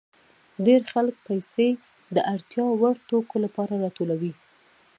ډېر 0.65 0.81
خلک 0.93 1.15
پیسې 1.27 1.67
د 2.15 2.17
اړتیا 2.33 2.63
وړ 2.79 2.95
توکو 3.09 3.35
لپاره 3.45 3.73
راټولوي 3.83 4.33